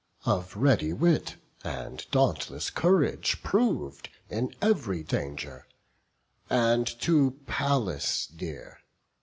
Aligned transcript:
Of 0.25 0.55
ready 0.57 0.93
wit, 0.93 1.35
and 1.63 2.03
dauntless 2.09 2.71
courage, 2.71 3.43
prov'd 3.43 4.09
In 4.31 4.51
ev'ry 4.59 5.03
danger; 5.03 5.67
and 6.49 6.87
to 7.01 7.37
Pallas 7.45 8.25
dear. 8.25 8.79